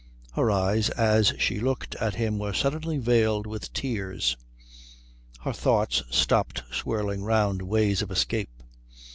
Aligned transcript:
Her 0.33 0.49
eyes 0.49 0.89
as 0.89 1.31
she 1.37 1.59
looked 1.59 1.93
at 1.97 2.15
him 2.15 2.39
were 2.39 2.53
suddenly 2.53 2.97
veiled 2.97 3.45
with 3.45 3.71
tears. 3.71 4.35
Her 5.41 5.53
thoughts 5.53 6.01
stopped 6.09 6.63
swirling 6.71 7.23
round 7.23 7.61
ways 7.61 8.01
of 8.01 8.09
escape. 8.09 8.49